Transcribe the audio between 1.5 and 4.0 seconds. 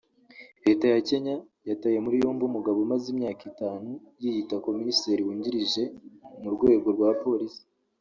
yataye muri yombi umugabo umaze imyaka itanu